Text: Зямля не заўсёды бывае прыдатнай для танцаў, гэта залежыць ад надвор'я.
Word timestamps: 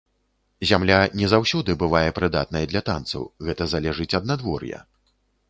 Зямля 0.69 0.95
не 1.19 1.27
заўсёды 1.33 1.75
бывае 1.83 2.09
прыдатнай 2.21 2.65
для 2.73 2.81
танцаў, 2.89 3.29
гэта 3.51 3.69
залежыць 3.75 4.13
ад 4.23 4.29
надвор'я. 4.33 4.83